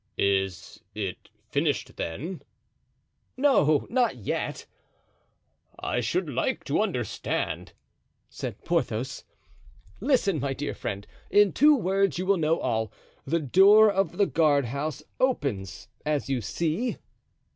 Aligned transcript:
"It 0.17 0.25
is 0.25 0.83
finished, 1.51 1.95
then?" 1.95 2.41
"No, 3.37 3.85
not 3.87 4.15
yet." 4.17 4.65
"I 5.79 5.99
should 5.99 6.27
like 6.27 6.63
to 6.63 6.81
understand," 6.81 7.73
said 8.27 8.65
Porthos. 8.65 9.25
"Listen, 9.99 10.39
my 10.39 10.53
dear 10.55 10.73
friend; 10.73 11.05
in 11.29 11.53
two 11.53 11.75
words 11.75 12.17
you 12.17 12.25
will 12.25 12.37
know 12.37 12.59
all. 12.59 12.91
The 13.25 13.41
door 13.41 13.91
of 13.91 14.17
the 14.17 14.25
guardhouse 14.25 15.03
opens, 15.19 15.87
as 16.03 16.31
you 16.31 16.41
see." 16.41 16.97